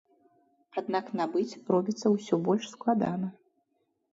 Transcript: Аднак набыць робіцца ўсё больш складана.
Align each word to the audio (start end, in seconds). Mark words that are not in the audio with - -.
Аднак 0.81 1.11
набыць 1.19 1.59
робіцца 1.75 2.07
ўсё 2.15 2.35
больш 2.49 2.65
складана. 2.75 3.27